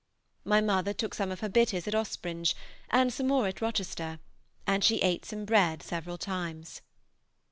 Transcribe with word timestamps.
My 0.43 0.61
mother 0.61 0.93
took 0.93 1.13
some 1.13 1.31
of 1.31 1.41
her 1.41 1.47
bitters 1.49 1.87
at 1.87 1.93
Ospringe, 1.93 2.55
and 2.89 3.13
some 3.13 3.27
more 3.27 3.45
at 3.45 3.61
Rochester, 3.61 4.17
and 4.65 4.83
she 4.83 4.97
ate 5.01 5.25
some 5.25 5.45
bread 5.45 5.83
several 5.83 6.17
times. 6.17 6.81